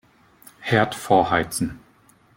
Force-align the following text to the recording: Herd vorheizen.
Herd 0.61 0.95
vorheizen. 0.95 1.79